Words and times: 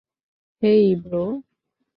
হেই, 0.61 0.85
bro. 0.95 1.23